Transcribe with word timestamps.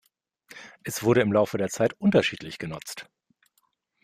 Es 0.83 1.03
wurde 1.03 1.21
im 1.21 1.31
Laufe 1.31 1.59
der 1.59 1.67
Zeit 1.69 1.93
unterschiedlich 1.99 2.57
genutzt. 2.57 3.07